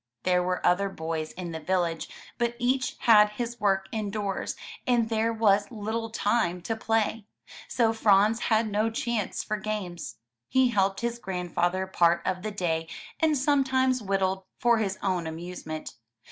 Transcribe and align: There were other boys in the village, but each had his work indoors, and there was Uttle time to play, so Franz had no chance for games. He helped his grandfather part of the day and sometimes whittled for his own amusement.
There 0.23 0.41
were 0.41 0.65
other 0.65 0.89
boys 0.89 1.31
in 1.33 1.51
the 1.51 1.59
village, 1.59 2.09
but 2.39 2.55
each 2.57 2.95
had 3.01 3.29
his 3.33 3.59
work 3.59 3.85
indoors, 3.91 4.55
and 4.87 5.09
there 5.09 5.31
was 5.31 5.67
Uttle 5.67 6.09
time 6.11 6.59
to 6.63 6.75
play, 6.75 7.27
so 7.67 7.93
Franz 7.93 8.39
had 8.39 8.71
no 8.71 8.89
chance 8.89 9.43
for 9.43 9.57
games. 9.57 10.15
He 10.49 10.69
helped 10.69 11.01
his 11.01 11.19
grandfather 11.19 11.85
part 11.85 12.23
of 12.25 12.41
the 12.41 12.49
day 12.49 12.87
and 13.19 13.37
sometimes 13.37 14.01
whittled 14.01 14.45
for 14.57 14.79
his 14.79 14.97
own 15.03 15.27
amusement. 15.27 15.93